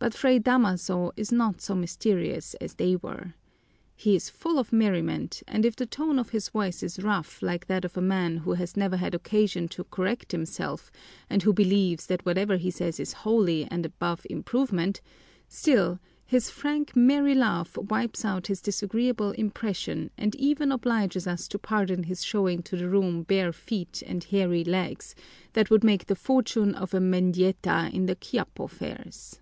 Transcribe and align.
But 0.00 0.14
Fray 0.14 0.38
Damaso 0.38 1.10
is 1.16 1.32
not 1.32 1.60
so 1.60 1.74
mysterious 1.74 2.54
as 2.62 2.74
they 2.74 2.94
were. 2.94 3.34
He 3.96 4.14
is 4.14 4.30
full 4.30 4.56
of 4.60 4.72
merriment, 4.72 5.42
and 5.48 5.66
if 5.66 5.74
the 5.74 5.86
tone 5.86 6.20
of 6.20 6.30
his 6.30 6.50
voice 6.50 6.84
is 6.84 7.02
rough 7.02 7.42
like 7.42 7.66
that 7.66 7.84
of 7.84 7.96
a 7.96 8.00
man 8.00 8.38
who 8.38 8.52
has 8.52 8.76
never 8.76 8.96
had 8.96 9.12
occasion 9.12 9.66
to 9.70 9.82
correct 9.84 10.30
himself 10.30 10.92
and 11.28 11.42
who 11.42 11.52
believes 11.52 12.06
that 12.06 12.24
whatever 12.24 12.56
he 12.58 12.70
says 12.70 13.00
is 13.00 13.12
holy 13.26 13.66
and 13.72 13.84
above 13.84 14.24
improvement, 14.30 15.00
still 15.48 15.98
his 16.24 16.48
frank, 16.48 16.94
merry 16.94 17.34
laugh 17.34 17.76
wipes 17.76 18.24
out 18.24 18.44
this 18.44 18.62
disagreeable 18.62 19.32
impression 19.32 20.10
and 20.16 20.36
even 20.36 20.70
obliges 20.70 21.26
us 21.26 21.48
to 21.48 21.58
pardon 21.58 22.04
his 22.04 22.22
showing 22.22 22.62
to 22.62 22.76
the 22.76 22.88
room 22.88 23.24
bare 23.24 23.52
feet 23.52 24.00
and 24.06 24.24
hairy 24.24 24.62
legs 24.62 25.16
that 25.54 25.70
would 25.70 25.82
make 25.82 26.06
the 26.06 26.14
fortune 26.16 26.72
of 26.76 26.94
a 26.94 27.00
Mendieta 27.00 27.90
in 27.92 28.06
the 28.06 28.14
Quiapo 28.14 28.68
fairs. 28.68 29.40